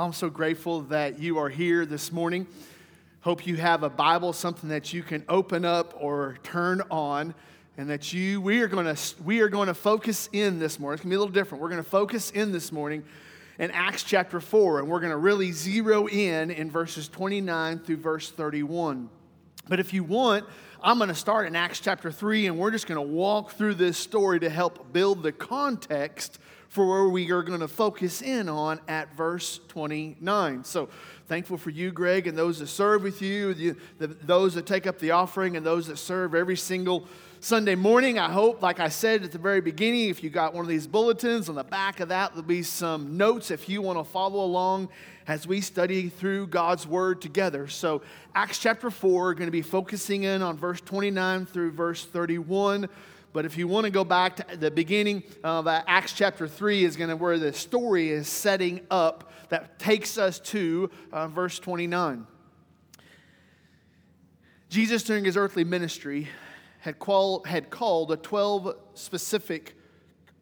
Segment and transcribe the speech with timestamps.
[0.00, 2.46] I'm so grateful that you are here this morning.
[3.20, 7.34] Hope you have a Bible, something that you can open up or turn on,
[7.76, 10.94] and that you we are going to we are going to focus in this morning.
[10.94, 11.60] It's going to be a little different.
[11.60, 13.04] We're going to focus in this morning
[13.58, 17.98] in Acts chapter 4, and we're going to really zero in in verses 29 through
[17.98, 19.10] verse 31.
[19.70, 20.46] But if you want,
[20.82, 23.74] I'm going to start in Acts chapter 3, and we're just going to walk through
[23.74, 28.48] this story to help build the context for where we are going to focus in
[28.48, 30.64] on at verse 29.
[30.64, 30.88] So
[31.28, 34.88] thankful for you, Greg, and those that serve with you, the, the, those that take
[34.88, 37.06] up the offering, and those that serve every single
[37.42, 38.18] Sunday morning.
[38.18, 40.86] I hope, like I said at the very beginning, if you got one of these
[40.86, 44.44] bulletins, on the back of that, there'll be some notes if you want to follow
[44.44, 44.90] along
[45.26, 47.66] as we study through God's Word together.
[47.66, 48.02] So,
[48.34, 52.90] Acts chapter 4, we're going to be focusing in on verse 29 through verse 31.
[53.32, 56.94] But if you want to go back to the beginning of Acts chapter 3 is
[56.94, 62.26] going to where the story is setting up that takes us to uh, verse 29.
[64.68, 66.28] Jesus, during his earthly ministry,
[66.80, 69.76] had, call, had called a 12 specific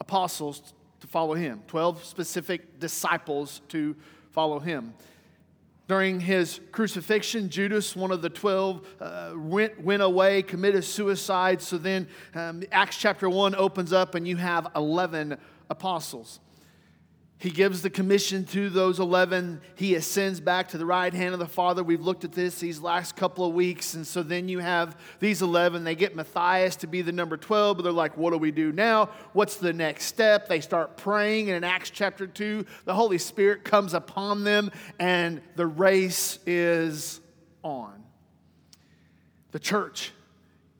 [0.01, 3.95] apostles to follow him, 12 specific disciples to
[4.31, 4.95] follow him.
[5.89, 11.63] During his crucifixion, Judas, one of the 12, uh, went, went away, committed suicide.
[11.63, 15.39] So then um, Acts chapter 1 opens up, and you have 11
[15.71, 16.41] apostles.
[17.41, 19.61] He gives the commission to those 11.
[19.77, 21.85] He ascends back to the right hand of the Father.
[21.85, 23.95] We've looked at this these last couple of weeks.
[23.95, 25.85] And so then you have these 11.
[25.85, 28.73] They get Matthias to be the number 12, but they're like, what do we do
[28.73, 29.11] now?
[29.35, 30.49] What's the next step?
[30.49, 31.49] They start praying.
[31.49, 37.21] And in Acts chapter 2, the Holy Spirit comes upon them, and the race is
[37.63, 38.03] on.
[39.53, 40.13] The church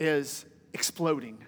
[0.01, 1.39] is exploding.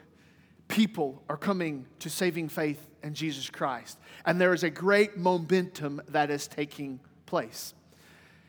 [0.70, 6.00] People are coming to saving faith in Jesus Christ and there is a great momentum
[6.08, 7.74] that is taking place.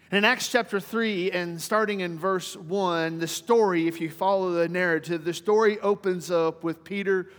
[0.10, 4.52] And in Acts chapter 3, and starting in verse 1, the story, if you follow
[4.52, 7.30] the narrative, the story opens up with Peter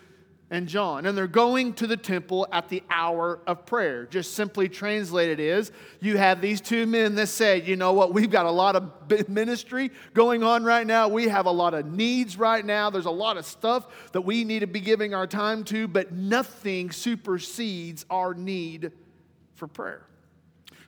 [0.52, 1.06] and John.
[1.06, 4.04] And they're going to the temple at the hour of prayer.
[4.06, 8.30] Just simply translated is you have these two men that say, you know what, we've
[8.30, 11.08] got a lot of ministry going on right now.
[11.08, 12.90] We have a lot of needs right now.
[12.90, 16.12] There's a lot of stuff that we need to be giving our time to, but
[16.12, 18.92] nothing supersedes our need
[19.54, 20.06] for prayer.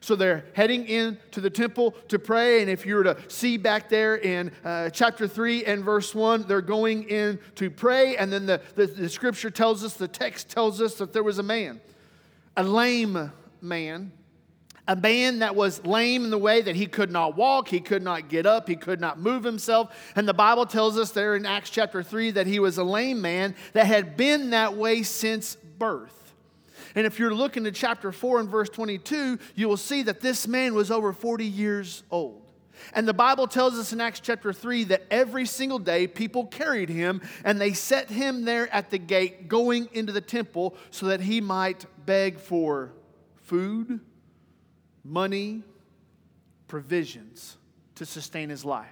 [0.05, 2.61] So they're heading into the temple to pray.
[2.61, 6.43] And if you were to see back there in uh, chapter 3 and verse 1,
[6.43, 8.15] they're going in to pray.
[8.15, 11.39] And then the, the, the scripture tells us, the text tells us that there was
[11.39, 11.81] a man,
[12.55, 14.11] a lame man
[14.87, 18.03] a man that was lame in the way that he could not walk, he could
[18.03, 19.91] not get up, he could not move himself.
[20.15, 23.19] And the Bible tells us there in Acts chapter 3 that he was a lame
[23.19, 26.24] man that had been that way since birth.
[26.95, 30.47] And if you're looking at chapter 4 and verse 22, you will see that this
[30.47, 32.41] man was over 40 years old.
[32.93, 36.89] And the Bible tells us in Acts chapter 3 that every single day people carried
[36.89, 41.21] him and they set him there at the gate going into the temple so that
[41.21, 42.91] he might beg for
[43.35, 43.99] food,
[45.03, 45.63] money,
[46.67, 47.57] provisions
[47.95, 48.91] to sustain his life.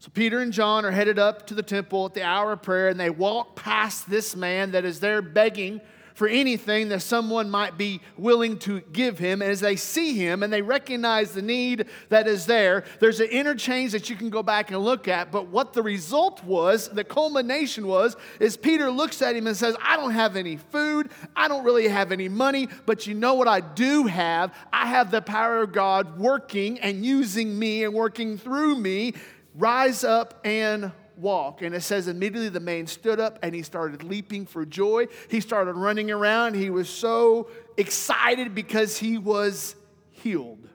[0.00, 2.88] So Peter and John are headed up to the temple at the hour of prayer
[2.88, 5.80] and they walk past this man that is there begging
[6.18, 9.40] for anything that someone might be willing to give him.
[9.40, 13.28] And as they see him and they recognize the need that is there, there's an
[13.28, 15.30] interchange that you can go back and look at.
[15.30, 19.76] But what the result was, the culmination was, is Peter looks at him and says,
[19.80, 21.10] I don't have any food.
[21.36, 22.68] I don't really have any money.
[22.84, 24.52] But you know what I do have?
[24.72, 29.14] I have the power of God working and using me and working through me.
[29.54, 31.62] Rise up and walk.
[31.62, 35.06] And it says, immediately the man stood up and he started leaping for joy.
[35.28, 36.54] He started running around.
[36.54, 39.74] He was so excited because he was
[40.10, 40.68] healed.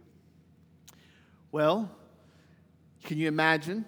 [1.51, 1.91] Well,
[3.03, 3.85] can you imagine?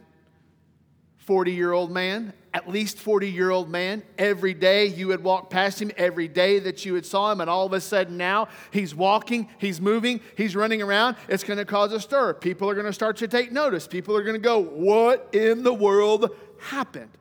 [1.26, 5.50] 40 year old man, at least 40 year old man, every day you would walk
[5.50, 8.48] past him, every day that you would saw him, and all of a sudden now
[8.70, 11.16] he's walking, he's moving, he's running around.
[11.28, 12.36] It's going to cause a stir.
[12.36, 13.88] People are going to start to take notice.
[13.88, 16.30] People are going to go, What in the world
[16.60, 17.12] happened?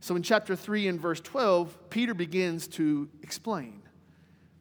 [0.00, 3.82] So in chapter 3 and verse 12, Peter begins to explain.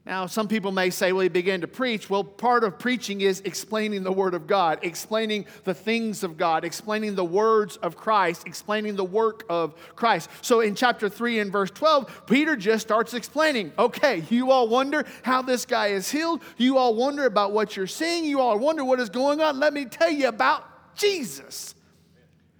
[0.07, 2.09] Now, some people may say, well, he began to preach.
[2.09, 6.63] Well, part of preaching is explaining the Word of God, explaining the things of God,
[6.63, 10.29] explaining the words of Christ, explaining the work of Christ.
[10.41, 15.03] So in chapter 3 and verse 12, Peter just starts explaining okay, you all wonder
[15.23, 16.41] how this guy is healed.
[16.55, 18.23] You all wonder about what you're seeing.
[18.23, 19.59] You all wonder what is going on.
[19.59, 21.75] Let me tell you about Jesus.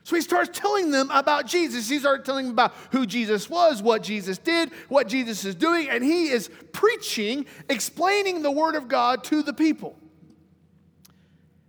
[0.08, 1.90] So he starts telling them about Jesus.
[1.90, 5.90] He starts telling them about who Jesus was, what Jesus did, what Jesus is doing,
[5.90, 10.00] and he is preaching, explaining the word of God to the people.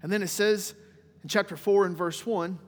[0.04, 0.76] And then it says
[1.24, 2.60] in chapter 4 and verse 1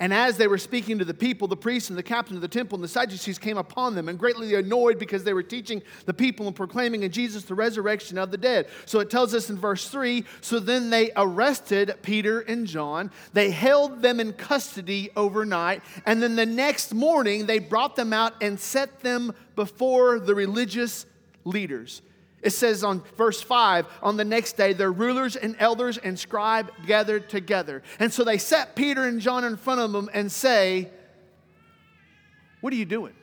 [0.00, 2.48] and as they were speaking to the people, the priests and the captain of the
[2.48, 6.14] temple and the Sadducees came upon them and greatly annoyed because they were teaching the
[6.14, 8.68] people and proclaiming in Jesus the resurrection of the dead.
[8.86, 13.10] So it tells us in verse 3 so then they arrested Peter and John.
[13.34, 15.82] They held them in custody overnight.
[16.06, 21.04] And then the next morning they brought them out and set them before the religious
[21.44, 22.00] leaders.
[22.42, 26.70] It says on verse 5 on the next day, their rulers and elders and scribe
[26.86, 27.82] gathered together.
[27.98, 30.90] And so they set Peter and John in front of them and say,
[32.60, 33.14] What are you doing?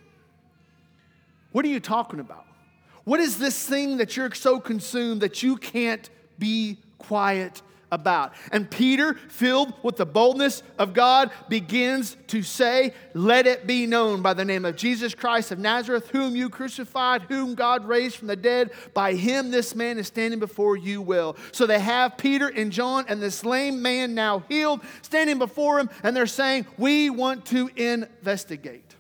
[1.51, 2.45] What are you talking about?
[3.03, 7.61] What is this thing that you're so consumed that you can't be quiet
[7.91, 8.33] about.
[8.51, 14.21] And Peter, filled with the boldness of God, begins to say, Let it be known
[14.21, 18.27] by the name of Jesus Christ of Nazareth, whom you crucified, whom God raised from
[18.27, 18.71] the dead.
[18.93, 21.37] By him, this man is standing before you well.
[21.51, 25.89] So they have Peter and John and this lame man now healed, standing before him,
[26.03, 28.95] and they're saying, We want to investigate.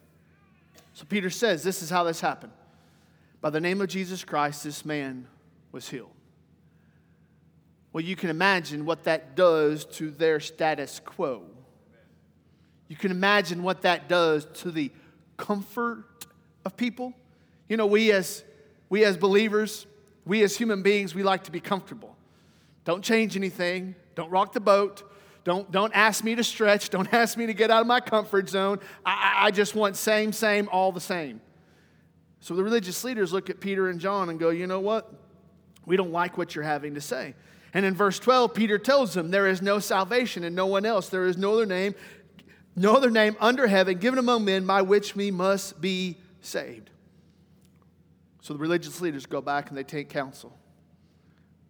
[0.93, 2.53] So Peter says, This is how this happened.
[3.41, 5.27] By the name of Jesus Christ, this man
[5.71, 6.16] was healed.
[7.97, 11.41] Well, you can imagine what that does to their status quo.
[12.89, 14.91] You can imagine what that does to the
[15.35, 16.03] comfort
[16.63, 17.13] of people.
[17.67, 18.43] You know, we as
[18.87, 19.87] we as believers,
[20.27, 22.15] we as human beings, we like to be comfortable.
[22.85, 23.95] Don't change anything.
[24.13, 25.01] Don't rock the boat.
[25.43, 26.89] Don't, don't ask me to stretch.
[26.91, 28.77] Don't ask me to get out of my comfort zone.
[29.07, 31.41] I, I just want same, same, all the same.
[32.41, 35.11] So the religious leaders look at Peter and John and go, you know what?
[35.87, 37.33] We don't like what you're having to say.
[37.77, 41.09] And in verse 12, Peter tells them, There is no salvation in no one else.
[41.09, 41.93] There is no other name,
[42.75, 46.89] no other name under heaven given among men by which we must be saved.
[48.41, 50.57] So the religious leaders go back and they take counsel.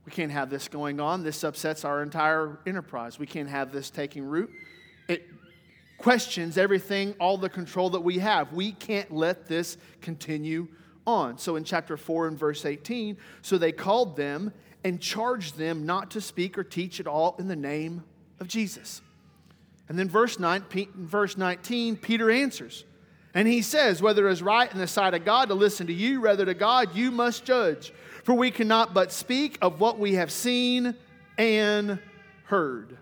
[0.05, 1.23] We can't have this going on.
[1.23, 3.19] This upsets our entire enterprise.
[3.19, 4.49] We can't have this taking root.
[5.09, 5.27] It
[5.97, 8.53] questions everything, all the control that we have.
[8.53, 10.69] We can't let this continue
[11.05, 11.37] on.
[11.37, 14.53] So in chapter 4 and verse 18, so they called them
[14.87, 18.05] and charged them not to speak or teach at all in the name
[18.39, 19.01] of Jesus.
[19.89, 20.63] And then verse 9,
[20.95, 22.85] verse 19, Peter answers.
[23.33, 25.93] And he says, Whether it is right in the sight of God to listen to
[25.93, 27.91] you, rather to God, you must judge.
[28.23, 30.95] For we cannot but speak of what we have seen
[31.37, 31.99] and
[32.45, 32.97] heard.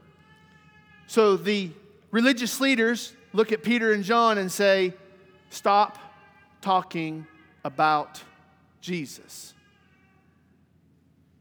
[1.06, 1.70] So the
[2.10, 4.96] religious leaders look at Peter and John and say,
[5.52, 6.00] Stop
[6.62, 7.28] talking
[7.64, 8.24] about
[8.81, 9.55] Jesus.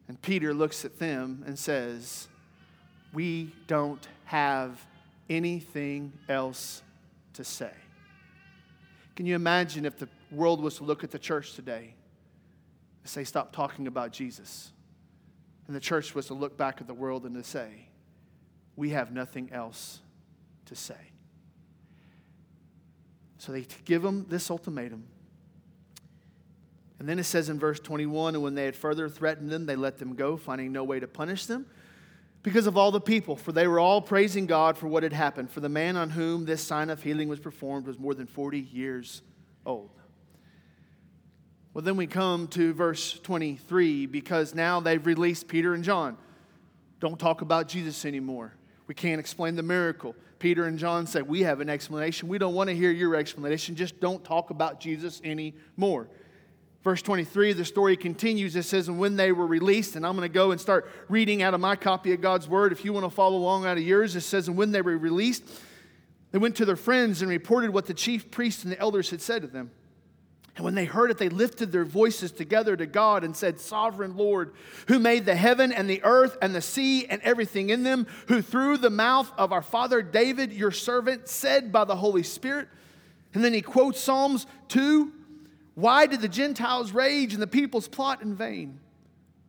[0.09, 2.29] And Peter looks at them and says,
[3.13, 4.85] We don't have
[5.31, 6.83] anything else
[7.35, 7.73] to say.
[9.17, 11.95] Can you imagine if the world was to look at the church today
[13.03, 14.73] and say, Stop talking about Jesus?
[15.67, 17.89] And the church was to look back at the world and to say,
[18.77, 20.01] We have nothing else
[20.67, 20.95] to say.
[23.39, 25.05] So they give them this ultimatum
[27.05, 29.77] and then it says in verse 21 And when they had further threatened them, they
[29.77, 31.67] let them go, finding no way to punish them
[32.43, 35.51] because of all the people, for they were all praising God for what had happened.
[35.51, 38.59] For the man on whom this sign of healing was performed was more than 40
[38.59, 39.21] years
[39.67, 39.91] old.
[41.75, 46.17] Well, then we come to verse 23 because now they've released Peter and John.
[47.01, 48.55] Don't talk about Jesus anymore.
[48.87, 50.17] We can't explain the miracle.
[50.39, 52.29] Peter and John say, We have an explanation.
[52.29, 53.77] We don't want to hear your explanation.
[53.77, 56.09] Just don't talk about Jesus anymore.
[56.85, 58.55] Verse 23, the story continues.
[58.55, 61.43] It says, And when they were released, and I'm going to go and start reading
[61.43, 62.73] out of my copy of God's word.
[62.73, 64.99] If you want to follow along out of yours, it says, And when they were
[64.99, 65.45] released,
[66.31, 69.23] they went to their friends and reported what the chief priests and the elders had
[69.23, 69.71] said to them.
[70.57, 74.15] And when they heard it, they lifted their voices together to God and said, Sovereign
[74.17, 74.53] Lord,
[74.87, 78.43] who made the heaven and the earth and the sea and everything in them, who
[78.43, 82.69] through the mouth of our father David, your servant, said by the Holy Spirit.
[83.33, 85.13] And then he quotes Psalms 2
[85.75, 88.81] why did the Gentiles rage and the peoples plot in vain?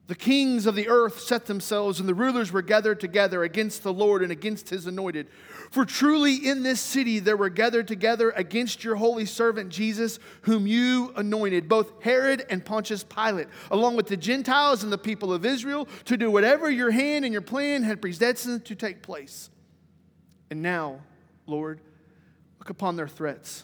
[0.07, 3.93] The kings of the earth set themselves, and the rulers were gathered together against the
[3.93, 5.27] Lord and against his anointed.
[5.71, 10.67] For truly in this city there were gathered together against your holy servant Jesus, whom
[10.67, 15.43] you anointed, both Herod and Pontius Pilate, along with the Gentiles and the people of
[15.43, 19.49] Israel, to do whatever your hand and your plan had predestined to take place.
[20.51, 21.01] And now,
[21.47, 21.81] Lord,
[22.59, 23.63] look upon their threats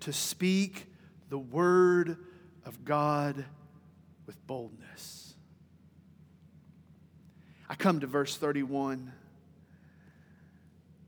[0.00, 0.86] to speak
[1.28, 2.16] the word
[2.64, 3.44] of God
[4.26, 5.34] with boldness.
[7.68, 9.12] I come to verse 31,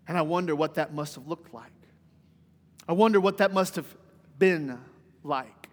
[0.07, 1.73] and I wonder what that must have looked like.
[2.89, 3.87] I wonder what that must have
[4.39, 4.79] been
[5.25, 5.69] like.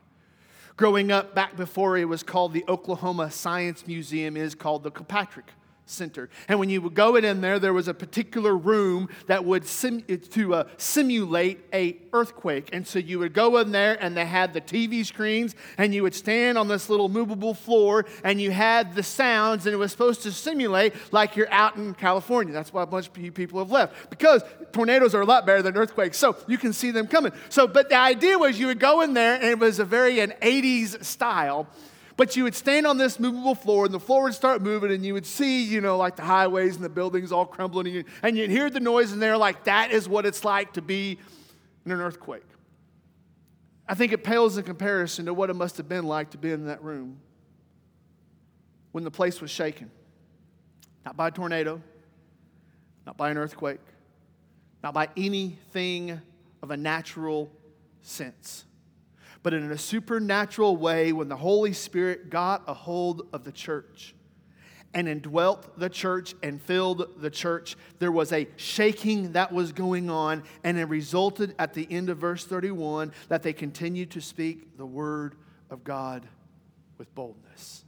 [0.77, 5.51] Growing up back before it was called the Oklahoma Science Museum, is called the Kirkpatrick
[5.89, 6.29] Center.
[6.47, 10.03] And when you would go in there, there was a particular room that would sim-
[10.03, 12.69] to uh, simulate a earthquake.
[12.73, 16.03] And so you would go in there, and they had the TV screens, and you
[16.03, 19.91] would stand on this little movable floor, and you had the sounds, and it was
[19.91, 22.53] supposed to simulate like you're out in California.
[22.53, 25.75] That's why a bunch of people have left because tornadoes are a lot better than
[25.77, 27.31] earthquakes, so you can see them coming.
[27.49, 30.19] So, but the idea was you would go in there, and it was a very
[30.19, 31.67] an 80s style
[32.19, 35.05] but you would stand on this movable floor, and the floor would start moving, and
[35.05, 38.03] you would see, you know, like the highways and the buildings all crumbling, and, you,
[38.21, 41.17] and you'd hear the noise, and they're like, that is what it's like to be
[41.85, 42.43] in an earthquake.
[43.87, 46.51] I think it pales in comparison to what it must have been like to be
[46.51, 47.21] in that room
[48.91, 49.89] when the place was shaken.
[51.05, 51.81] Not by a tornado,
[53.05, 53.79] not by an earthquake,
[54.83, 56.19] not by anything
[56.61, 57.49] of a natural
[58.01, 58.65] sense
[59.41, 64.13] but in a supernatural way when the Holy Spirit got a hold of the church
[64.93, 70.09] and indwelt the church and filled the church, there was a shaking that was going
[70.09, 74.77] on, and it resulted at the end of verse 31 that they continued to speak
[74.77, 75.35] the word
[75.69, 76.27] of God
[76.97, 77.85] with boldness.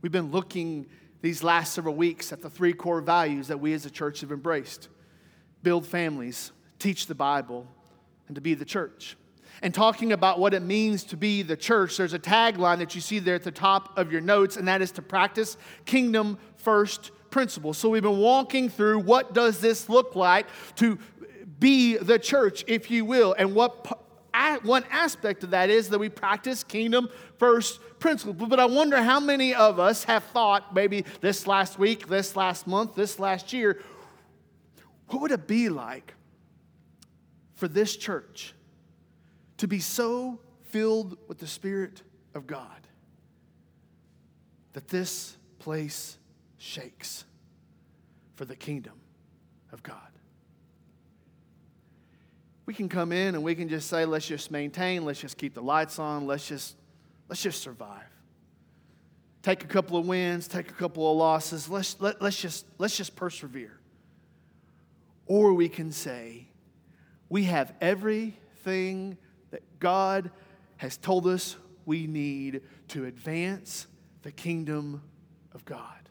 [0.00, 0.86] We've been looking
[1.22, 4.32] these last several weeks at the three core values that we as a church have
[4.32, 4.88] embraced
[5.62, 7.66] build families, teach the Bible,
[8.28, 9.16] and to be the church
[9.62, 13.00] and talking about what it means to be the church, there's a tagline that you
[13.00, 17.10] see there at the top of your notes, and that is to practice kingdom first
[17.30, 17.78] principles.
[17.78, 20.46] So we've been walking through what does this look like
[20.76, 20.98] to
[21.58, 24.00] be the church, if you will, and what
[24.62, 27.08] one aspect of that is that we practice kingdom
[27.38, 28.48] first principles.
[28.48, 32.66] But I wonder how many of us have thought maybe this last week, this last
[32.66, 33.80] month, this last year,
[35.08, 36.14] what would it be like
[37.54, 38.54] for this church
[39.64, 42.02] to be so filled with the Spirit
[42.34, 42.86] of God
[44.74, 46.18] that this place
[46.58, 47.24] shakes
[48.34, 48.92] for the kingdom
[49.72, 49.96] of God.
[52.66, 55.54] We can come in and we can just say, let's just maintain, let's just keep
[55.54, 56.76] the lights on, let's just,
[57.30, 58.02] let's just survive.
[59.40, 62.98] Take a couple of wins, take a couple of losses, let's, let, let's, just, let's
[62.98, 63.78] just persevere.
[65.24, 66.48] Or we can say,
[67.30, 69.16] we have everything
[69.84, 70.30] God
[70.78, 73.86] has told us we need to advance
[74.22, 75.02] the kingdom
[75.52, 76.03] of God.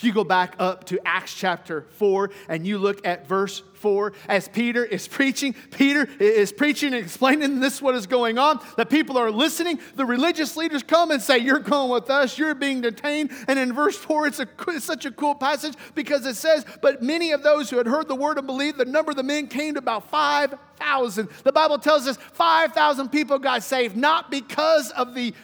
[0.00, 4.14] If you go back up to Acts chapter 4 and you look at verse 4,
[4.30, 8.64] as Peter is preaching, Peter is preaching and explaining this what is going on.
[8.78, 9.78] The people are listening.
[9.96, 13.30] The religious leaders come and say, You're going with us, you're being detained.
[13.46, 17.02] And in verse 4, it's, a, it's such a cool passage because it says, But
[17.02, 19.48] many of those who had heard the word and believed, the number of the men
[19.48, 21.28] came to about 5,000.
[21.44, 25.34] The Bible tells us 5,000 people got saved, not because of the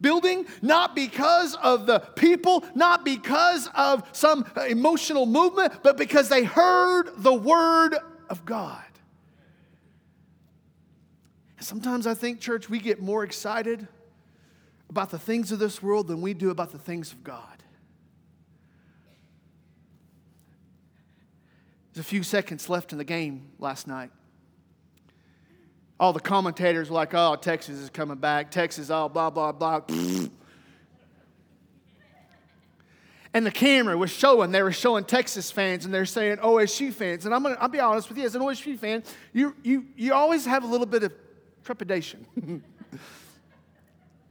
[0.00, 6.44] building, not because of the people, not because of some emotional movement, but because they
[6.44, 7.96] heard the word
[8.28, 8.84] of God.
[11.56, 13.88] And sometimes I think, church, we get more excited
[14.88, 17.42] about the things of this world than we do about the things of God.
[21.92, 24.10] There's a few seconds left in the game last night
[26.00, 28.50] all the commentators were like, oh, Texas is coming back.
[28.50, 29.80] Texas, oh, blah, blah, blah.
[33.34, 37.26] and the camera was showing, they were showing Texas fans and they're saying OSU fans.
[37.26, 39.02] And I'm gonna, I'll be honest with you, as an OSU fan,
[39.32, 41.12] you, you, you always have a little bit of
[41.64, 42.26] trepidation.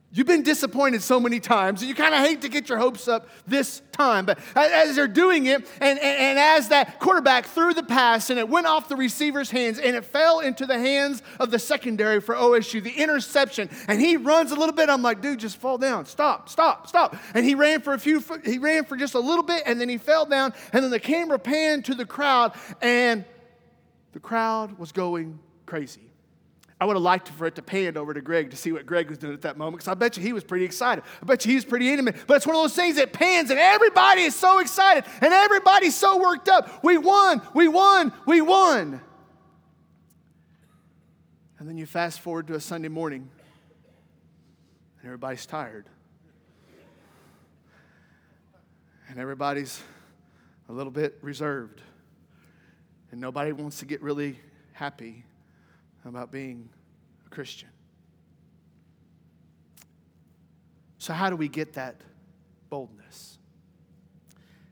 [0.10, 3.10] You've been disappointed so many times, and you kind of hate to get your hopes
[3.10, 4.26] up this time.
[4.26, 8.40] But as they're doing it, and, and, and, as that quarterback threw the pass and
[8.40, 12.22] it went off the receiver's hands and it fell into the hands of the secondary
[12.22, 15.78] for OSU, the interception, and he runs a little bit, I'm like, dude, just fall
[15.78, 16.06] down.
[16.06, 17.18] Stop, stop, stop.
[17.34, 19.90] And he ran for a few, he ran for just a little bit, and then
[19.90, 23.26] he fell down, and then the camera panned to the crowd, and
[24.14, 26.07] the crowd was going crazy.
[26.80, 29.10] I would have liked for it to pan over to Greg to see what Greg
[29.10, 31.04] was doing at that moment because I bet you he was pretty excited.
[31.22, 32.16] I bet you he was pretty intimate.
[32.28, 35.96] But it's one of those things that pans and everybody is so excited and everybody's
[35.96, 36.84] so worked up.
[36.84, 39.02] We won, we won, we won.
[41.58, 43.28] And then you fast forward to a Sunday morning,
[45.00, 45.88] and everybody's tired.
[49.10, 49.82] And everybody's
[50.70, 51.82] a little bit reserved.
[53.12, 54.38] And nobody wants to get really
[54.74, 55.24] happy
[56.08, 56.70] about being
[57.26, 57.70] a Christian.
[60.98, 62.02] So, how do we get that
[62.70, 63.38] boldness?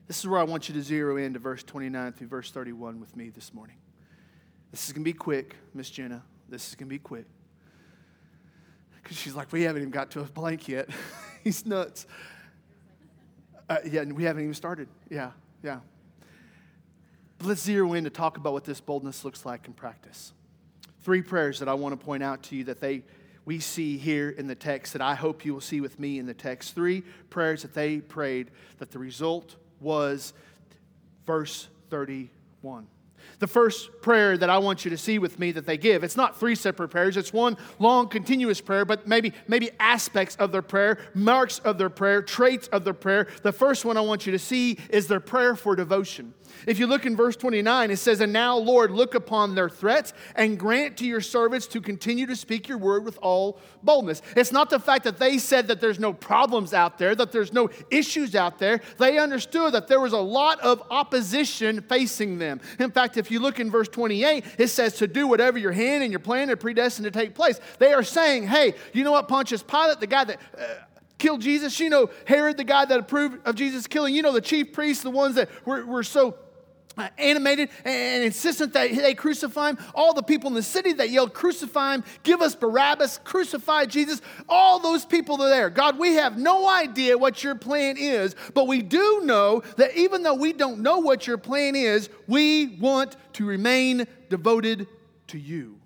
[0.07, 2.99] This is where I want you to zero in to verse 29 through verse 31
[2.99, 3.77] with me this morning.
[4.71, 6.23] This is going to be quick, Miss Jenna.
[6.49, 7.25] This is going to be quick.
[9.01, 10.89] Because she's like, we haven't even got to a blank yet.
[11.43, 12.07] He's nuts.
[13.69, 14.87] Uh, yeah, and we haven't even started.
[15.09, 15.31] Yeah,
[15.63, 15.79] yeah.
[17.37, 20.33] But let's zero in to talk about what this boldness looks like in practice.
[21.05, 23.03] Three prayers that I want to point out to you that they
[23.45, 26.25] we see here in the text that I hope you will see with me in
[26.25, 26.73] the text.
[26.73, 30.33] Three prayers that they prayed that the result was
[31.27, 32.87] verse 31
[33.39, 36.03] the first prayer that I want you to see with me that they give.
[36.03, 40.51] It's not three separate prayers, it's one long continuous prayer, but maybe maybe aspects of
[40.51, 43.27] their prayer, marks of their prayer, traits of their prayer.
[43.43, 46.33] The first one I want you to see is their prayer for devotion.
[46.67, 50.13] If you look in verse 29, it says, And now, Lord, look upon their threats
[50.35, 54.21] and grant to your servants to continue to speak your word with all boldness.
[54.35, 57.53] It's not the fact that they said that there's no problems out there, that there's
[57.53, 58.81] no issues out there.
[58.97, 62.61] They understood that there was a lot of opposition facing them.
[62.79, 66.03] In fact, if you look in verse 28, it says to do whatever your hand
[66.03, 67.59] and your plan are predestined to take place.
[67.79, 70.39] They are saying, Hey, you know what, Pontius Pilate, the guy that.
[70.57, 70.63] Uh,
[71.17, 71.79] killed Jesus.
[71.79, 74.13] You know Herod, the guy that approved of Jesus killing.
[74.13, 76.35] You know the chief priests, the ones that were, were so
[76.97, 79.77] uh, animated and insistent that they crucify him.
[79.93, 84.21] All the people in the city that yelled, Crucify him, give us Barabbas, crucify Jesus.
[84.47, 85.69] All those people are there.
[85.69, 90.23] God, we have no idea what your plan is, but we do know that even
[90.23, 94.87] though we don't know what your plan is, we want to remain devoted
[95.27, 95.79] to you.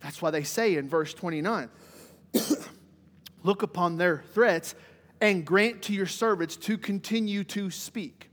[0.00, 1.68] That's why they say in verse 29
[3.42, 4.74] Look upon their threats
[5.20, 8.27] and grant to your servants to continue to speak.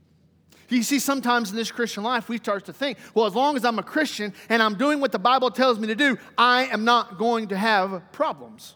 [0.68, 3.64] You see, sometimes in this Christian life, we start to think, well, as long as
[3.64, 6.84] I'm a Christian and I'm doing what the Bible tells me to do, I am
[6.84, 8.74] not going to have problems.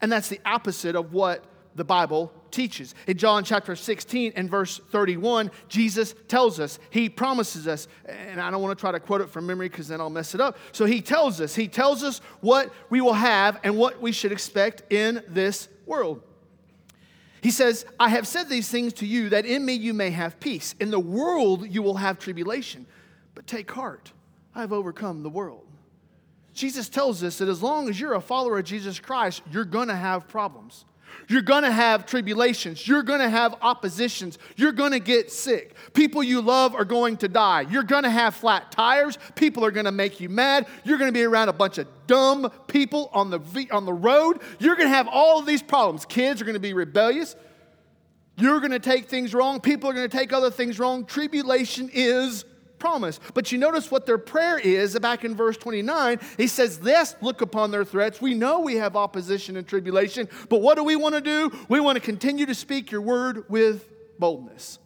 [0.00, 1.44] And that's the opposite of what
[1.74, 2.94] the Bible teaches.
[3.06, 8.50] In John chapter 16 and verse 31, Jesus tells us, He promises us, and I
[8.50, 10.58] don't want to try to quote it from memory because then I'll mess it up.
[10.72, 14.32] So He tells us, He tells us what we will have and what we should
[14.32, 16.22] expect in this world.
[17.42, 20.38] He says, I have said these things to you that in me you may have
[20.38, 20.76] peace.
[20.78, 22.86] In the world you will have tribulation,
[23.34, 24.12] but take heart,
[24.54, 25.66] I have overcome the world.
[26.54, 29.96] Jesus tells us that as long as you're a follower of Jesus Christ, you're gonna
[29.96, 30.84] have problems.
[31.28, 32.86] You're going to have tribulations.
[32.86, 34.38] You're going to have oppositions.
[34.56, 35.74] You're going to get sick.
[35.94, 37.62] People you love are going to die.
[37.62, 39.18] You're going to have flat tires.
[39.34, 40.66] People are going to make you mad.
[40.84, 44.40] You're going to be around a bunch of dumb people on the, on the road.
[44.58, 46.04] You're going to have all of these problems.
[46.04, 47.36] Kids are going to be rebellious.
[48.36, 49.60] You're going to take things wrong.
[49.60, 51.04] People are going to take other things wrong.
[51.04, 52.44] Tribulation is
[52.82, 53.20] promise.
[53.32, 56.18] But you notice what their prayer is back in verse 29.
[56.36, 58.20] He says, This, look upon their threats.
[58.20, 61.56] We know we have opposition and tribulation, but what do we want to do?
[61.68, 64.80] We want to continue to speak your word with boldness.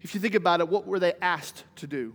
[0.00, 2.14] If you think about it, what were they asked to do?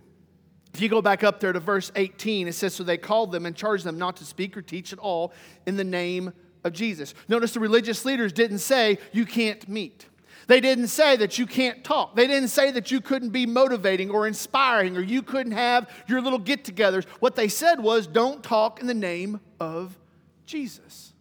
[0.72, 3.46] If you go back up there to verse 18, it says, So they called them
[3.46, 5.32] and charged them not to speak or teach at all
[5.64, 6.32] in the name
[6.64, 7.14] of Jesus.
[7.28, 10.06] Notice the religious leaders didn't say, You can't meet.
[10.46, 12.16] They didn't say that you can't talk.
[12.16, 16.20] They didn't say that you couldn't be motivating or inspiring or you couldn't have your
[16.20, 17.04] little get togethers.
[17.20, 19.98] What they said was, don't talk in the name of
[20.46, 21.12] Jesus.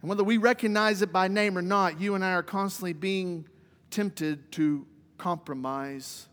[0.00, 3.46] And whether we recognize it by name or not, you and I are constantly being
[3.90, 6.28] tempted to compromise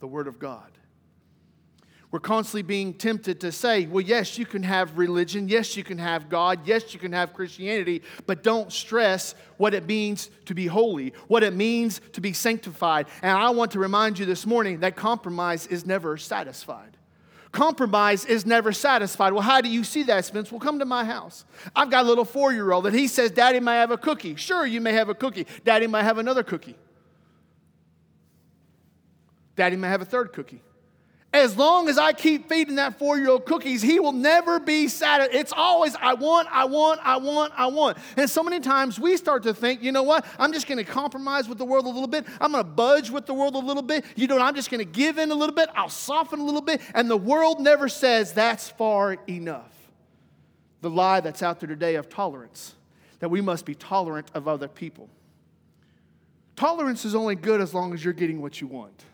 [0.00, 0.70] the Word of God.
[2.14, 5.48] We're constantly being tempted to say, well, yes, you can have religion.
[5.48, 6.60] Yes, you can have God.
[6.64, 11.42] Yes, you can have Christianity, but don't stress what it means to be holy, what
[11.42, 13.08] it means to be sanctified.
[13.20, 16.96] And I want to remind you this morning that compromise is never satisfied.
[17.50, 19.32] Compromise is never satisfied.
[19.32, 20.52] Well, how do you see that, Spence?
[20.52, 21.44] Well, come to my house.
[21.74, 24.36] I've got a little four year old that he says, Daddy may have a cookie.
[24.36, 25.48] Sure, you may have a cookie.
[25.64, 26.76] Daddy may have another cookie.
[29.56, 30.62] Daddy may have a third cookie
[31.34, 34.86] as long as I keep feeding that four year old cookies, he will never be
[34.86, 35.34] satisfied.
[35.34, 37.98] It's always, I want, I want, I want, I want.
[38.16, 40.24] And so many times we start to think, you know what?
[40.38, 42.24] I'm just going to compromise with the world a little bit.
[42.40, 44.04] I'm going to budge with the world a little bit.
[44.14, 44.44] You know, what?
[44.44, 45.68] I'm just going to give in a little bit.
[45.74, 46.80] I'll soften a little bit.
[46.94, 49.72] And the world never says that's far enough.
[50.82, 52.76] The lie that's out there today of tolerance,
[53.18, 55.08] that we must be tolerant of other people.
[56.54, 59.04] Tolerance is only good as long as you're getting what you want.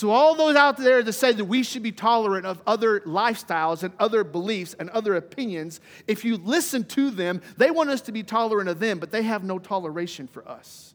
[0.00, 3.82] So, all those out there that say that we should be tolerant of other lifestyles
[3.82, 8.12] and other beliefs and other opinions, if you listen to them, they want us to
[8.12, 10.94] be tolerant of them, but they have no toleration for us.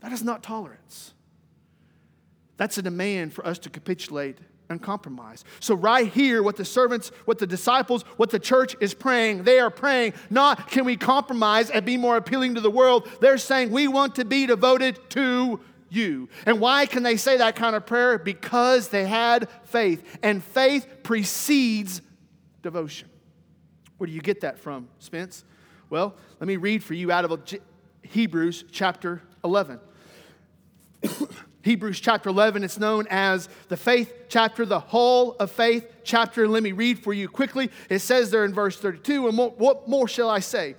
[0.00, 1.14] That is not tolerance.
[2.58, 5.46] That's a demand for us to capitulate and compromise.
[5.60, 9.58] So, right here, what the servants, what the disciples, what the church is praying, they
[9.58, 13.08] are praying not can we compromise and be more appealing to the world.
[13.22, 16.28] They're saying we want to be devoted to you.
[16.44, 18.18] And why can they say that kind of prayer?
[18.18, 22.02] Because they had faith, and faith precedes
[22.62, 23.08] devotion.
[23.98, 25.44] Where do you get that from, Spence?
[25.88, 27.42] Well, let me read for you out of
[28.02, 29.80] Hebrews chapter 11.
[31.62, 36.46] Hebrews chapter 11, it's known as the faith chapter, the whole of faith chapter.
[36.46, 37.70] Let me read for you quickly.
[37.90, 40.76] It says there in verse 32, and what more shall I say?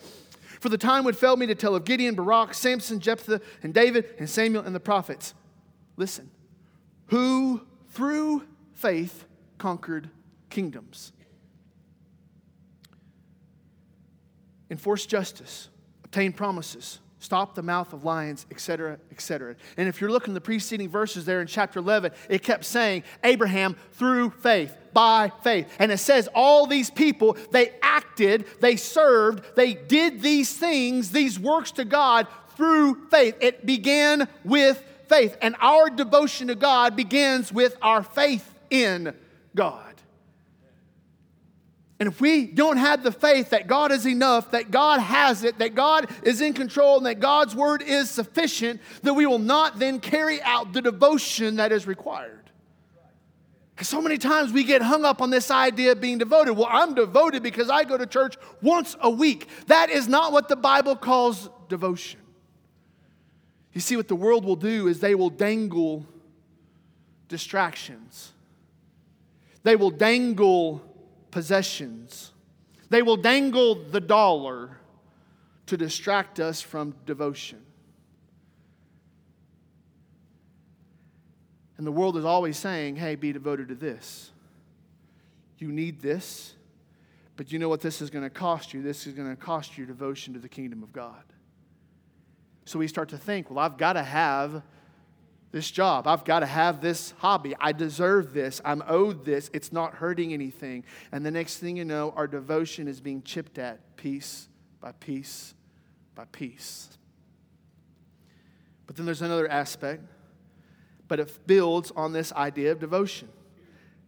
[0.59, 4.05] For the time would fail me to tell of Gideon, Barak, Samson, Jephthah, and David,
[4.17, 5.33] and Samuel, and the prophets.
[5.95, 6.29] Listen,
[7.07, 8.43] who through
[8.73, 9.25] faith
[9.57, 10.09] conquered
[10.49, 11.11] kingdoms,
[14.69, 15.69] enforced justice,
[16.03, 19.55] obtained promises stop the mouth of lions, etc., etc.
[19.75, 23.75] And if you're looking the preceding verses there in chapter 11, it kept saying Abraham
[23.93, 25.71] through faith, by faith.
[25.77, 31.39] And it says all these people, they acted, they served, they did these things, these
[31.39, 33.35] works to God through faith.
[33.39, 35.37] It began with faith.
[35.39, 39.13] And our devotion to God begins with our faith in
[39.53, 39.93] God.
[41.99, 45.59] And if we don't have the faith that God is enough, that God has it,
[45.59, 49.77] that God is in control, and that God's word is sufficient, then we will not
[49.77, 52.46] then carry out the devotion that is required.
[53.77, 56.53] Because so many times we get hung up on this idea of being devoted.
[56.53, 59.47] Well, I'm devoted because I go to church once a week.
[59.67, 62.19] That is not what the Bible calls devotion.
[63.73, 66.07] You see, what the world will do is they will dangle
[67.27, 68.33] distractions,
[69.61, 70.81] they will dangle
[71.29, 72.33] possessions.
[72.89, 74.77] They will dangle the dollar
[75.65, 77.59] to distract us from devotion.
[81.77, 84.31] And the world is always saying, hey, be devoted to this.
[85.59, 86.53] You need this,
[87.35, 88.81] but you know what this is going to cost you?
[88.81, 91.23] This is going to cost you devotion to the kingdom of God.
[92.65, 94.61] So we start to think, well, I've got to have
[95.51, 96.07] this job.
[96.07, 97.55] I've got to have this hobby.
[97.59, 98.59] I deserve this.
[98.65, 99.49] I'm owed this.
[99.53, 100.83] It's not hurting anything.
[101.11, 104.49] And the next thing you know, our devotion is being chipped at piece
[104.81, 105.53] by piece
[106.17, 106.89] by piece.
[108.87, 110.03] But then there's another aspect,
[111.07, 113.29] but it builds on this idea of devotion.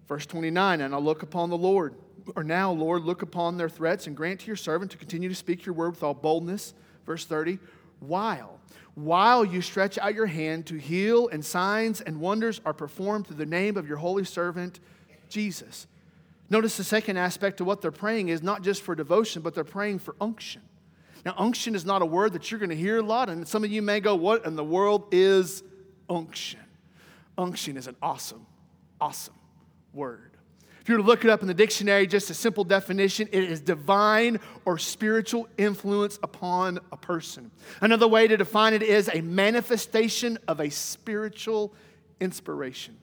[0.08, 1.96] Verse 29 And I'll look upon the Lord,
[2.36, 5.36] or now, Lord, look upon their threats and grant to your servant to continue to
[5.36, 6.74] speak your word with all boldness.
[7.06, 7.60] Verse 30
[8.00, 8.60] While
[8.96, 13.38] while you stretch out your hand to heal, and signs and wonders are performed through
[13.38, 14.80] the name of your holy servant,
[15.30, 15.88] Jesus.
[16.50, 19.64] Notice the second aspect of what they're praying is not just for devotion, but they're
[19.64, 20.62] praying for unction.
[21.26, 23.64] Now, unction is not a word that you're going to hear a lot, and some
[23.64, 25.64] of you may go, What in the world is
[26.10, 26.60] unction?
[27.40, 28.46] Unction is an awesome,
[29.00, 29.34] awesome
[29.94, 30.32] word.
[30.82, 33.44] If you were to look it up in the dictionary, just a simple definition, it
[33.44, 37.50] is divine or spiritual influence upon a person.
[37.80, 41.74] Another way to define it is a manifestation of a spiritual
[42.20, 42.98] inspiration.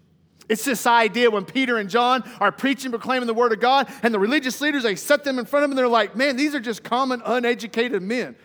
[0.49, 4.13] It's this idea when Peter and John are preaching, proclaiming the word of God, and
[4.13, 6.55] the religious leaders, they set them in front of them and they're like, man, these
[6.55, 8.37] are just common, uneducated men.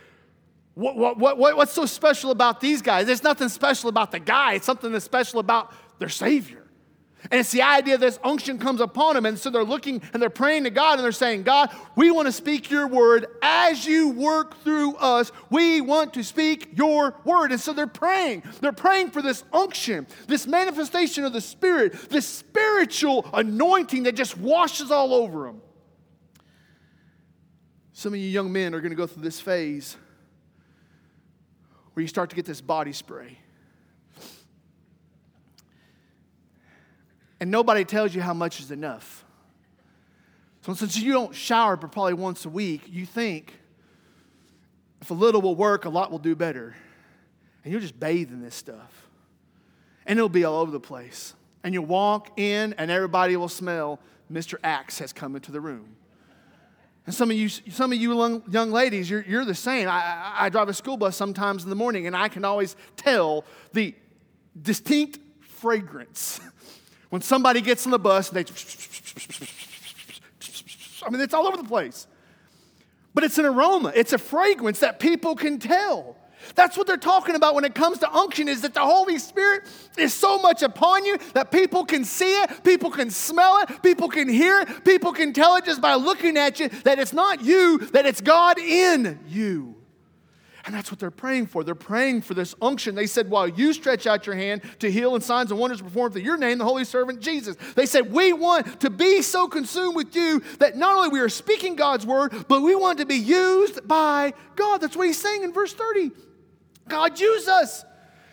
[0.73, 3.05] What, what, what, what's so special about these guys?
[3.05, 6.61] There's nothing special about the guy, it's something that's special about their Savior.
[7.29, 9.27] And it's the idea that this unction comes upon them.
[9.27, 12.25] And so they're looking and they're praying to God and they're saying, God, we want
[12.25, 15.31] to speak your word as you work through us.
[15.51, 17.51] We want to speak your word.
[17.51, 18.41] And so they're praying.
[18.59, 24.35] They're praying for this unction, this manifestation of the Spirit, this spiritual anointing that just
[24.37, 25.61] washes all over them.
[27.93, 29.95] Some of you young men are going to go through this phase
[31.93, 33.37] where you start to get this body spray.
[37.41, 39.25] and nobody tells you how much is enough.
[40.61, 43.59] So, since you don't shower but probably once a week, you think
[45.01, 46.75] if a little will work, a lot will do better.
[47.63, 49.07] And you'll just bathe in this stuff.
[50.05, 51.33] And it'll be all over the place.
[51.63, 53.99] And you'll walk in, and everybody will smell
[54.31, 54.55] Mr.
[54.63, 55.95] Axe has come into the room.
[57.05, 59.87] And some of you, some of you young, ladies, you're, you're the same.
[59.87, 63.43] I, I drive a school bus sometimes in the morning, and I can always tell
[63.73, 63.95] the
[64.61, 66.39] distinct fragrance
[67.09, 68.45] when somebody gets on the bus, they,
[71.05, 72.07] I mean, it's all over the place.
[73.13, 76.15] But it's an aroma, it's a fragrance that people can tell.
[76.55, 79.63] That's what they're talking about when it comes to unction is that the Holy Spirit
[79.97, 84.09] is so much upon you that people can see it, people can smell it, people
[84.09, 87.43] can hear it, people can tell it just by looking at you that it's not
[87.43, 89.75] you, that it's God in you.
[90.65, 91.63] And that's what they're praying for.
[91.63, 92.93] They're praying for this unction.
[92.93, 96.13] They said, while you stretch out your hand to heal and signs and wonders performed
[96.13, 97.55] through your name, the Holy Servant Jesus.
[97.75, 101.29] They said, we want to be so consumed with you that not only we are
[101.29, 104.81] speaking God's word, but we want to be used by God.
[104.81, 106.11] That's what he's saying in verse 30.
[106.87, 107.85] God, use us.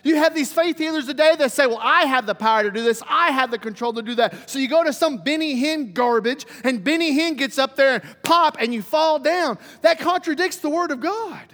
[0.03, 2.83] You have these faith healers today that say, Well, I have the power to do
[2.83, 3.01] this.
[3.07, 4.49] I have the control to do that.
[4.49, 8.03] So you go to some Benny Hinn garbage, and Benny Hinn gets up there and
[8.23, 9.57] pop, and you fall down.
[9.81, 11.53] That contradicts the Word of God.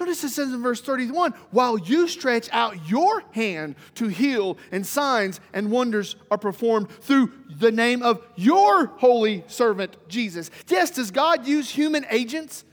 [0.00, 4.84] Notice it says in verse 31 while you stretch out your hand to heal, and
[4.84, 10.50] signs and wonders are performed through the name of your holy servant Jesus.
[10.66, 12.64] Yes, does God use human agents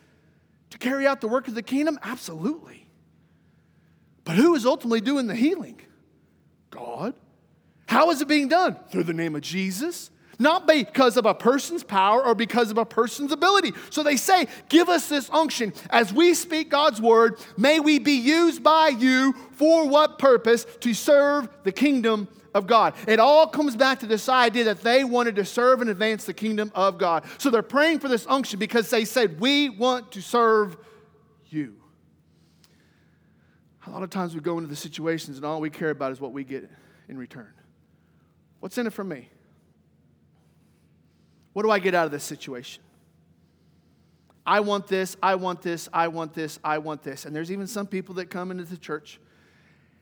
[0.72, 2.00] to carry out the work of the kingdom?
[2.02, 2.81] Absolutely.
[4.24, 5.82] But who is ultimately doing the healing?
[6.70, 7.14] God.
[7.88, 8.78] How is it being done?
[8.92, 12.86] Through the name of Jesus not because of a person's power or because of a
[12.86, 13.74] person's ability.
[13.92, 15.72] So they say, Give us this unction.
[15.90, 20.66] As we speak God's word, may we be used by you for what purpose?
[20.82, 22.96] To serve the kingdom of God.
[23.08, 26.34] It all comes back to this idea that they wanted to serve and advance the
[26.34, 27.24] kingdom of God.
[27.38, 30.76] So they're praying for this unction because they said, We want to serve
[31.50, 31.76] you.
[33.88, 36.22] A lot of times we go into the situations and all we care about is
[36.22, 36.70] what we get
[37.10, 37.52] in return.
[38.60, 39.30] What's in it for me?
[41.54, 42.84] What do I get out of this situation?
[44.46, 47.26] I want this, I want this, I want this, I want this.
[47.26, 49.20] And there's even some people that come into the church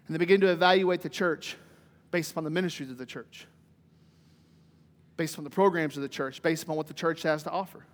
[0.08, 1.56] and they begin to evaluate the church
[2.12, 3.46] based upon the ministries of the church,
[5.18, 7.86] based on the programs of the church, based upon what the church has to offer.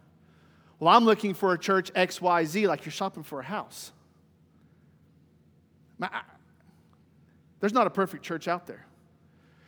[0.79, 3.91] Well, I'm looking for a church XYZ like you're shopping for a house.
[7.59, 8.85] There's not a perfect church out there.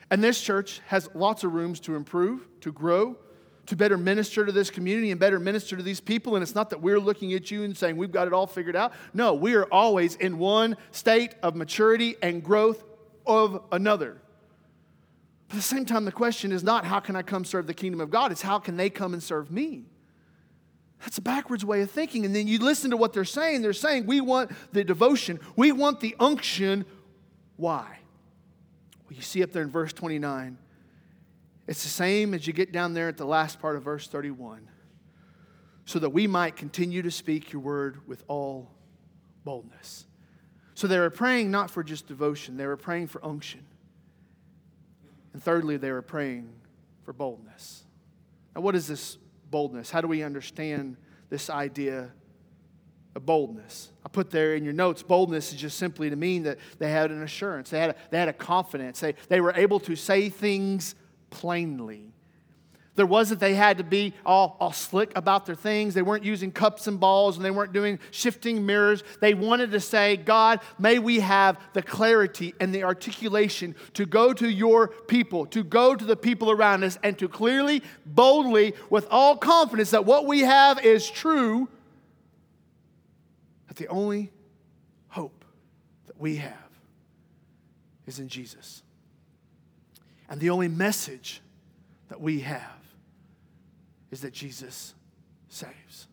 [0.10, 3.18] And this church has lots of rooms to improve, to grow,
[3.68, 6.36] to better minister to this community and better minister to these people.
[6.36, 8.76] And it's not that we're looking at you and saying we've got it all figured
[8.76, 8.94] out.
[9.14, 12.84] No, we are always in one state of maturity and growth
[13.26, 14.22] of another.
[15.50, 17.74] But at the same time, the question is not how can I come serve the
[17.74, 18.32] kingdom of God?
[18.32, 19.86] It's how can they come and serve me?
[21.00, 22.26] That's a backwards way of thinking.
[22.26, 23.62] And then you listen to what they're saying.
[23.62, 26.86] They're saying, we want the devotion, we want the unction.
[27.56, 28.00] Why?
[29.06, 30.58] Well, you see up there in verse 29
[31.68, 34.70] it's the same as you get down there at the last part of verse 31.
[35.86, 38.72] So that we might continue to speak your word with all
[39.44, 40.06] boldness.
[40.74, 43.66] So they were praying not for just devotion, they were praying for unction.
[45.34, 46.50] And thirdly, they were praying
[47.04, 47.84] for boldness.
[48.56, 49.18] Now, what is this
[49.50, 49.90] boldness?
[49.90, 50.98] How do we understand
[51.30, 52.12] this idea
[53.16, 53.92] of boldness?
[54.06, 57.12] I put there in your notes, boldness is just simply to mean that they had
[57.12, 60.30] an assurance, they had a, they had a confidence, they, they were able to say
[60.30, 60.96] things
[61.30, 62.07] plainly.
[62.98, 65.94] There wasn't they had to be all, all slick about their things.
[65.94, 69.04] They weren't using cups and balls and they weren't doing shifting mirrors.
[69.22, 74.34] They wanted to say, God, may we have the clarity and the articulation to go
[74.34, 79.06] to your people, to go to the people around us, and to clearly, boldly, with
[79.12, 81.70] all confidence that what we have is true,
[83.68, 84.32] that the only
[85.10, 85.46] hope
[86.08, 86.54] that we have
[88.08, 88.82] is in Jesus.
[90.28, 91.42] And the only message
[92.10, 92.77] that we have
[94.18, 94.96] is that Jesus
[95.48, 96.08] saves.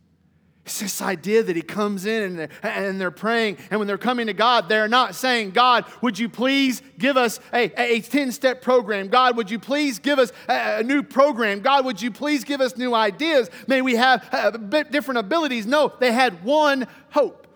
[0.67, 3.97] It's this idea that he comes in and they're, and they're praying, and when they're
[3.97, 8.31] coming to God, they're not saying, God, would you please give us a, a 10
[8.33, 9.09] step program?
[9.09, 11.61] God, would you please give us a, a, new program?
[11.61, 13.49] God, would you please give us new ideas?
[13.69, 15.65] May we have uh, bit different abilities?
[15.65, 17.47] No, they had one hope.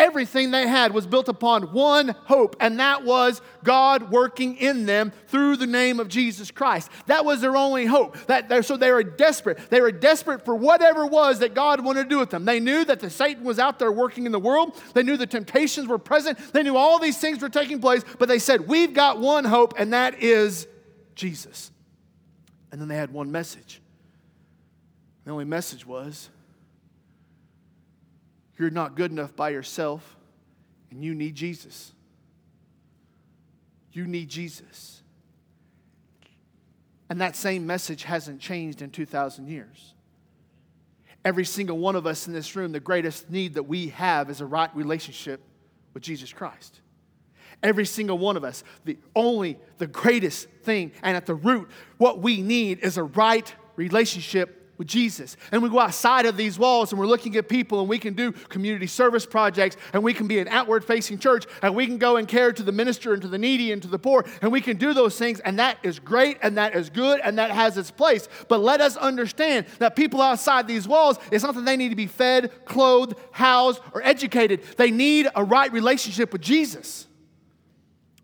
[0.00, 5.12] Everything they had was built upon one hope, and that was God working in them
[5.26, 6.90] through the name of Jesus Christ.
[7.04, 8.16] That was their only hope.
[8.24, 9.58] That so they were desperate.
[9.68, 12.46] They were desperate for whatever it was that God wanted to do with them.
[12.46, 14.74] They knew that the Satan was out there working in the world.
[14.94, 16.38] They knew the temptations were present.
[16.54, 19.74] They knew all these things were taking place, but they said, We've got one hope,
[19.76, 20.66] and that is
[21.14, 21.72] Jesus.
[22.72, 23.82] And then they had one message.
[25.26, 26.30] The only message was,
[28.60, 30.16] you're not good enough by yourself,
[30.90, 31.92] and you need Jesus.
[33.92, 35.02] You need Jesus.
[37.08, 39.94] And that same message hasn't changed in 2,000 years.
[41.24, 44.42] Every single one of us in this room, the greatest need that we have is
[44.42, 45.40] a right relationship
[45.94, 46.80] with Jesus Christ.
[47.62, 52.20] Every single one of us, the only, the greatest thing, and at the root, what
[52.20, 55.36] we need is a right relationship with Jesus.
[55.52, 58.14] And we go outside of these walls and we're looking at people and we can
[58.14, 61.98] do community service projects and we can be an outward facing church and we can
[61.98, 64.50] go and care to the minister and to the needy and to the poor and
[64.50, 67.50] we can do those things and that is great and that is good and that
[67.50, 68.26] has its place.
[68.48, 71.94] But let us understand that people outside these walls, it's not that they need to
[71.94, 74.62] be fed, clothed, housed, or educated.
[74.78, 77.06] They need a right relationship with Jesus.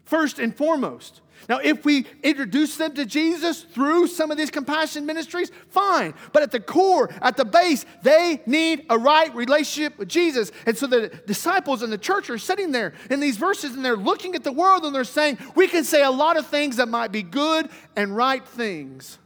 [0.07, 1.21] First and foremost.
[1.49, 6.15] Now, if we introduce them to Jesus through some of these compassion ministries, fine.
[6.33, 10.51] But at the core, at the base, they need a right relationship with Jesus.
[10.67, 13.97] And so the disciples and the church are sitting there in these verses and they're
[13.97, 16.89] looking at the world and they're saying, we can say a lot of things that
[16.89, 19.19] might be good and right things.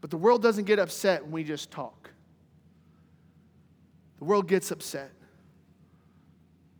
[0.00, 2.10] But the world doesn't get upset when we just talk.
[4.18, 5.10] The world gets upset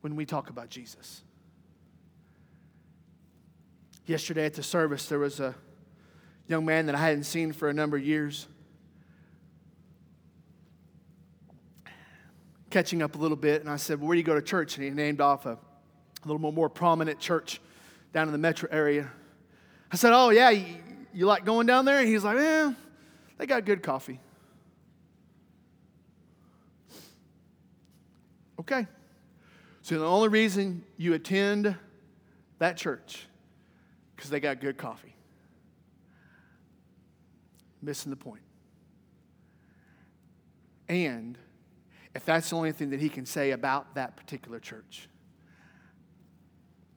[0.01, 1.23] when we talk about Jesus.
[4.07, 5.55] Yesterday at the service, there was a
[6.49, 8.49] young man that I hadn't seen for a number of years.
[12.71, 14.77] Catching up a little bit, and I said, well, Where do you go to church?
[14.77, 15.59] And he named off a, a
[16.25, 17.61] little more, more prominent church
[18.13, 19.11] down in the metro area.
[19.91, 20.67] I said, Oh, yeah, you,
[21.13, 22.01] you like going down there?
[22.01, 22.73] And he's like, Yeah,
[23.39, 24.21] they got good coffee.
[28.59, 28.87] Okay.
[29.83, 31.77] So the only reason you attend
[32.59, 33.27] that church
[34.17, 35.15] because they got good coffee.
[37.83, 38.43] Missing the point.
[40.89, 41.39] And
[42.15, 45.09] if that's the only thing that he can say about that particular church,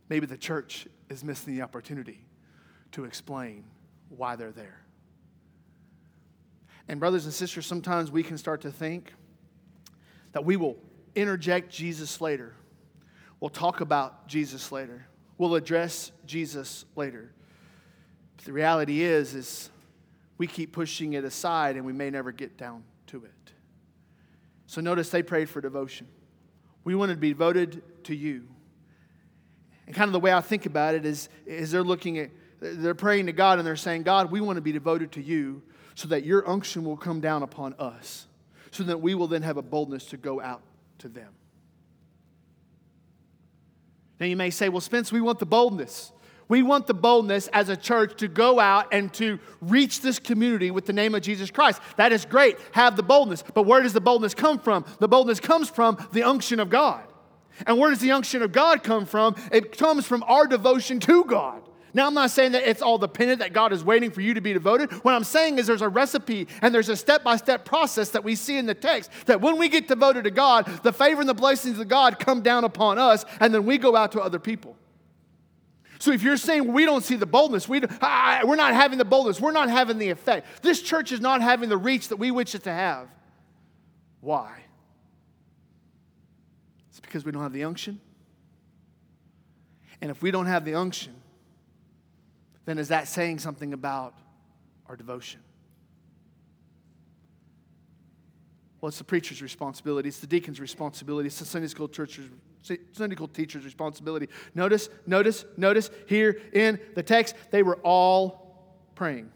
[0.10, 2.25] maybe the church is missing the opportunity
[2.91, 3.63] to explain
[4.10, 4.82] why they're there.
[6.88, 9.13] And, brothers and sisters, sometimes we can start to think
[10.34, 10.78] that we will
[11.15, 12.54] interject Jesus later.
[13.39, 15.08] We'll talk about Jesus later.
[15.38, 17.32] We'll address Jesus later.
[18.38, 19.69] But the reality is, is
[20.38, 23.32] we keep pushing it aside and we may never get down to it.
[24.67, 26.08] So notice they prayed for devotion.
[26.84, 28.48] We want to be devoted to you.
[29.88, 32.95] And kind of the way I think about it is, is they're looking at, they're
[32.95, 35.62] praying to God and they're saying, God, we want to be devoted to you
[35.93, 38.28] so that your unction will come down upon us,
[38.71, 40.62] so that we will then have a boldness to go out
[41.00, 41.34] to them.
[44.19, 46.12] Now you may say, well, Spence, we want the boldness.
[46.47, 50.69] We want the boldness as a church to go out and to reach this community
[50.69, 51.82] with the name of Jesus Christ.
[51.97, 52.58] That is great.
[52.73, 53.43] Have the boldness.
[53.54, 54.86] But where does the boldness come from?
[54.99, 57.04] The boldness comes from the unction of God.
[57.65, 59.36] And where does the unction of God come from?
[59.51, 61.62] It comes from our devotion to God.
[61.95, 64.41] Now, I'm not saying that it's all dependent that God is waiting for you to
[64.41, 64.91] be devoted.
[65.05, 68.21] What I'm saying is there's a recipe and there's a step by step process that
[68.21, 71.29] we see in the text that when we get devoted to God, the favor and
[71.29, 74.39] the blessings of God come down upon us, and then we go out to other
[74.39, 74.75] people.
[75.99, 79.05] So if you're saying we don't see the boldness, we I, we're not having the
[79.05, 82.29] boldness, we're not having the effect, this church is not having the reach that we
[82.29, 83.08] wish it to have.
[84.19, 84.65] Why?
[86.89, 88.01] It's because we don't have the unction.
[90.01, 91.14] And if we don't have the unction,
[92.65, 94.13] then is that saying something about
[94.88, 95.41] our devotion?
[98.82, 102.30] Well, it's the preacher's responsibility, it's the deacon's responsibility, it's the Sunday school church's
[102.93, 104.28] Sunday school teacher's responsibility.
[104.56, 109.32] Notice, notice, notice here in the text, they were all praying.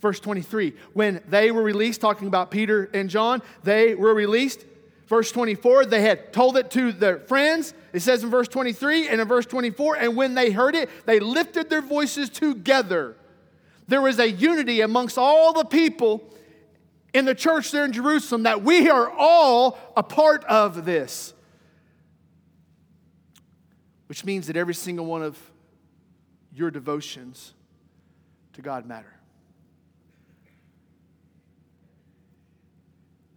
[0.00, 4.64] Verse 23, when they were released, talking about Peter and John, they were released.
[5.12, 7.74] Verse 24, they had told it to their friends.
[7.92, 11.20] It says in verse 23 and in verse 24, and when they heard it, they
[11.20, 13.18] lifted their voices together.
[13.86, 16.34] There was a unity amongst all the people
[17.12, 21.34] in the church there in Jerusalem that we are all a part of this.
[24.06, 25.38] Which means that every single one of
[26.54, 27.52] your devotions
[28.54, 29.11] to God matter.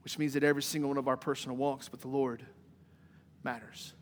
[0.06, 2.46] Which means that every single one of our personal walks with the Lord
[3.44, 3.96] matters.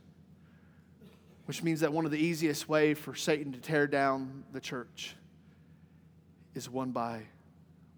[1.46, 5.16] Which means that one of the easiest way for Satan to tear down the church
[6.54, 7.22] is one by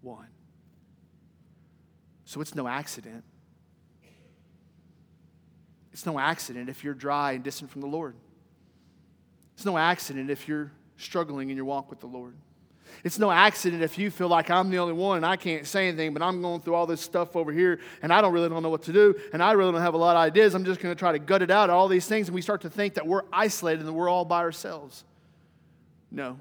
[0.02, 0.28] one.
[2.26, 3.24] So it's no accident.
[5.92, 8.14] It's no accident if you're dry and distant from the Lord.
[9.56, 12.36] It's no accident if you're struggling in your walk with the Lord.
[13.04, 15.88] It's no accident if you feel like I'm the only one and I can't say
[15.88, 18.62] anything, but I'm going through all this stuff over here and I don't really don't
[18.62, 20.54] know what to do and I really don't have a lot of ideas.
[20.54, 22.62] I'm just going to try to gut it out, all these things, and we start
[22.62, 25.04] to think that we're isolated and we're all by ourselves.
[26.10, 26.38] No.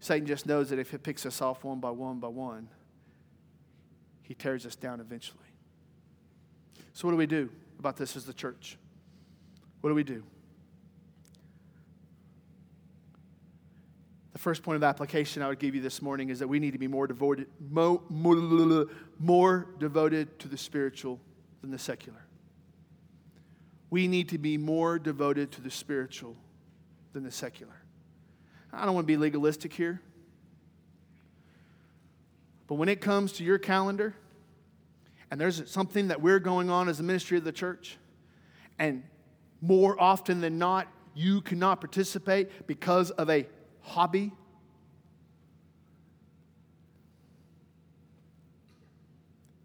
[0.00, 2.68] Satan just knows that if he picks us off one by one by one,
[4.22, 5.38] he tears us down eventually.
[6.92, 8.78] So, what do we do about this as the church?
[9.80, 10.22] What do we do?
[14.40, 16.78] First point of application I would give you this morning is that we need to
[16.78, 18.86] be more devoted, more, more,
[19.18, 21.20] more devoted to the spiritual
[21.60, 22.24] than the secular.
[23.90, 26.36] We need to be more devoted to the spiritual
[27.12, 27.82] than the secular.
[28.72, 30.00] I don't want to be legalistic here.
[32.66, 34.14] But when it comes to your calendar,
[35.30, 37.98] and there's something that we're going on as a ministry of the church,
[38.78, 39.02] and
[39.60, 43.46] more often than not, you cannot participate because of a
[43.82, 44.32] hobby.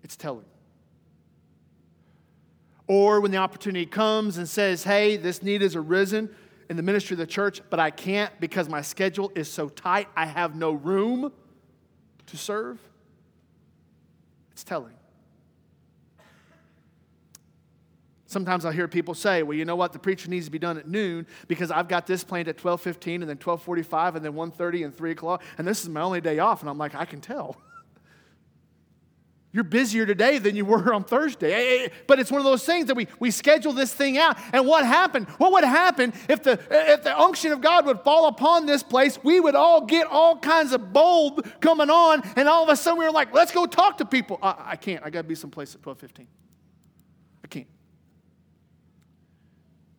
[0.03, 0.45] It's telling.
[2.87, 6.29] Or when the opportunity comes and says, hey, this need has arisen
[6.69, 10.07] in the ministry of the church, but I can't because my schedule is so tight,
[10.15, 11.31] I have no room
[12.27, 12.79] to serve.
[14.51, 14.93] It's telling.
[18.35, 20.77] Sometimes I hear people say, well, you know what, the preacher needs to be done
[20.77, 24.83] at noon because I've got this planned at 12.15 and then 12.45 and then 1.30
[24.83, 26.59] and 3 o'clock, and this is my only day off.
[26.59, 27.55] And I'm like, I can tell.
[29.53, 31.89] You're busier today than you were on Thursday.
[32.07, 34.37] But it's one of those things that we, we schedule this thing out.
[34.51, 35.29] And what happened?
[35.37, 39.17] What would happen if the, if the unction of God would fall upon this place?
[39.23, 42.99] We would all get all kinds of bulb coming on, and all of a sudden
[42.99, 44.39] we were like, let's go talk to people.
[44.43, 45.05] I, I can't.
[45.05, 46.27] I got to be someplace at 12:15.
[47.45, 47.67] I can't.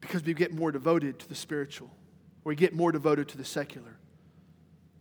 [0.07, 1.91] Because we get more devoted to the spiritual.
[2.45, 3.97] We get more devoted to the secular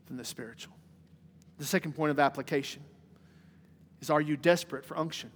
[0.07, 0.73] than the spiritual.
[1.59, 2.81] The second point of application
[4.01, 5.31] is are you desperate for unction?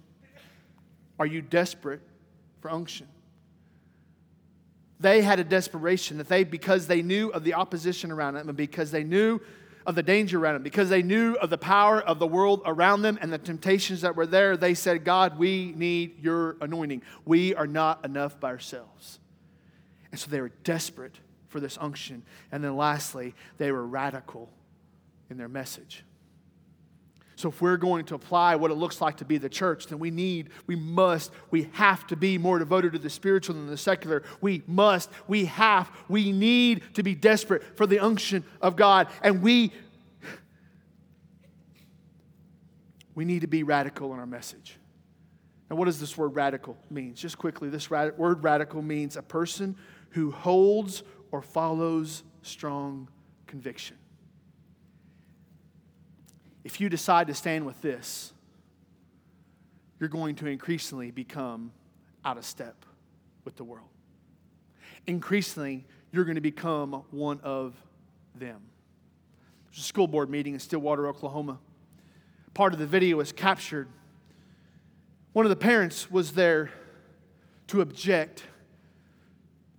[1.20, 2.00] Are you desperate
[2.60, 3.06] for unction?
[4.98, 8.56] They had a desperation that they, because they knew of the opposition around them and
[8.56, 9.40] because they knew
[9.86, 13.02] of the danger around them, because they knew of the power of the world around
[13.02, 17.02] them and the temptations that were there, they said, God, we need your anointing.
[17.24, 19.19] We are not enough by ourselves.
[20.10, 21.16] And so they were desperate
[21.48, 22.22] for this unction.
[22.50, 24.50] And then lastly, they were radical
[25.28, 26.04] in their message.
[27.36, 29.98] So, if we're going to apply what it looks like to be the church, then
[29.98, 33.78] we need, we must, we have to be more devoted to the spiritual than the
[33.78, 34.24] secular.
[34.42, 39.08] We must, we have, we need to be desperate for the unction of God.
[39.22, 39.72] And we,
[43.14, 44.76] we need to be radical in our message.
[45.70, 47.14] Now, what does this word radical mean?
[47.14, 49.76] Just quickly, this rad- word radical means a person
[50.10, 53.08] who holds or follows strong
[53.46, 53.96] conviction
[56.64, 58.32] if you decide to stand with this,
[59.98, 61.72] you're going to increasingly become
[62.24, 62.84] out of step
[63.44, 63.88] with the world.
[65.06, 67.74] Increasingly, you're going to become one of
[68.34, 68.60] them.
[69.70, 71.58] There's a school board meeting in Stillwater, Oklahoma.
[72.54, 73.88] Part of the video was captured.
[75.32, 76.70] One of the parents was there
[77.68, 78.42] to object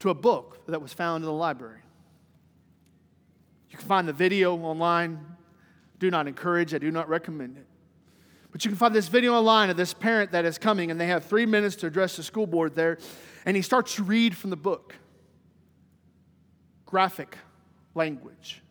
[0.02, 1.82] to a book that was found in the library.
[3.70, 5.32] You can find the video online
[6.02, 7.68] do not encourage, I do not recommend it.
[8.52, 11.06] But you can find this video online of this parent that is coming, and they
[11.06, 12.98] have three minutes to address the school board there.
[13.46, 14.96] And he starts to read from the book
[16.88, 17.38] graphic
[17.94, 18.64] language,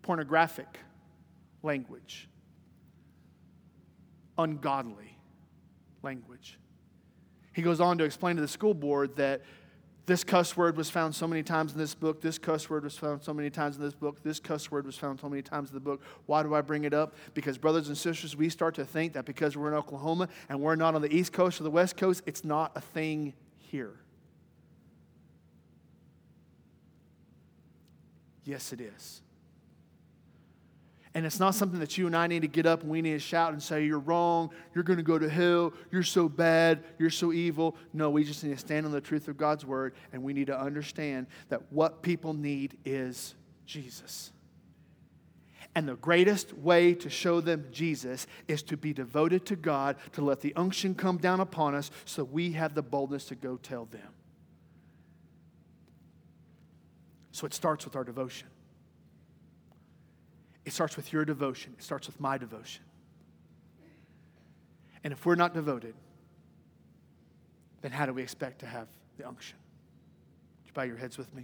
[0.00, 0.80] pornographic
[1.62, 2.26] language,
[4.38, 5.18] ungodly
[6.02, 6.58] language.
[7.52, 9.42] He goes on to explain to the school board that
[10.06, 12.20] this cuss word was found so many times in this book.
[12.20, 14.22] This cuss word was found so many times in this book.
[14.22, 16.02] This cuss word was found so many times in the book.
[16.26, 17.14] Why do I bring it up?
[17.34, 20.76] Because, brothers and sisters, we start to think that because we're in Oklahoma and we're
[20.76, 23.94] not on the East Coast or the West Coast, it's not a thing here.
[28.44, 29.22] Yes, it is.
[31.14, 33.14] And it's not something that you and I need to get up and we need
[33.14, 36.84] to shout and say, You're wrong, you're going to go to hell, you're so bad,
[36.98, 37.76] you're so evil.
[37.92, 40.46] No, we just need to stand on the truth of God's word and we need
[40.46, 43.34] to understand that what people need is
[43.66, 44.30] Jesus.
[45.74, 50.22] And the greatest way to show them Jesus is to be devoted to God, to
[50.22, 53.86] let the unction come down upon us so we have the boldness to go tell
[53.86, 54.08] them.
[57.32, 58.48] So it starts with our devotion.
[60.70, 62.84] It starts with your devotion, it starts with my devotion.
[65.02, 65.96] And if we're not devoted,
[67.82, 68.86] then how do we expect to have
[69.18, 69.58] the unction?
[70.60, 71.42] Would you bow your heads with me?